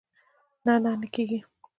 نه، 0.65 0.73
نه 1.01 1.07
کېږي 1.13 1.39